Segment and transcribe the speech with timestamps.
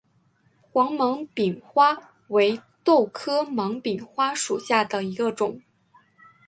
[0.61, 5.61] 黄芒柄花为豆科芒柄花属下的一个种。